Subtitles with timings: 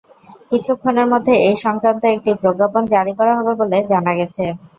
[0.51, 4.43] কিছুক্ষণের মধ্যে এ-সংক্রান্ত একটি প্রজ্ঞাপন জারি করা হবে বলে জানা গেছে।